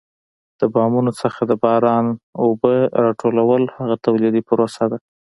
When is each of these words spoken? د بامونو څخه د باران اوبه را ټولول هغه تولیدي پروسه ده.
د 0.59 0.61
بامونو 0.73 1.11
څخه 1.21 1.41
د 1.45 1.51
باران 1.63 2.05
اوبه 2.43 2.75
را 3.03 3.11
ټولول 3.21 3.61
هغه 3.77 3.95
تولیدي 4.05 4.41
پروسه 4.49 4.83
ده. 4.91 4.97